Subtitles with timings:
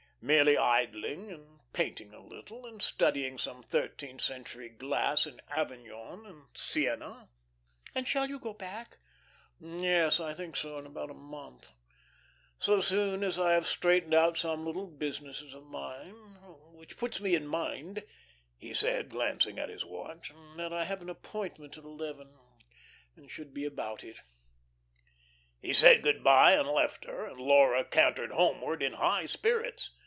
[0.23, 6.43] Merely idling, and painting a little, and studying some thirteenth century glass in Avignon and
[6.53, 7.27] Sienna."
[7.95, 8.97] "And shall you go back?"
[9.59, 11.71] "Yes, I think so, in about a month.
[12.59, 16.13] So soon as I have straightened out some little businesses of mine
[16.75, 18.03] which puts me in mind,"
[18.55, 22.37] he said, glancing at his watch, "that I have an appointment at eleven,
[23.15, 24.17] and should be about it."
[25.59, 29.89] He said good by and left her, and Laura cantered homeward in high spirits.